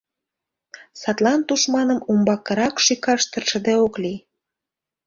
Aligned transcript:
Садлан 1.01 1.41
тушманым 1.47 1.99
умбакырак 2.11 2.75
шӱкаш 2.85 3.21
тыршыде 3.31 3.73
ок 3.85 3.93
лий. 4.03 4.19